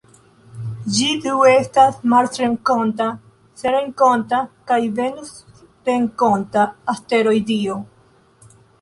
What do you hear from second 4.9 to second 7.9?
venusrenkonta asteroido.